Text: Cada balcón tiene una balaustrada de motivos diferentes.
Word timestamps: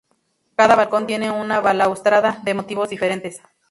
Cada 0.55 0.75
balcón 0.75 1.05
tiene 1.05 1.29
una 1.29 1.59
balaustrada 1.59 2.39
de 2.43 2.55
motivos 2.55 2.89
diferentes. 2.89 3.39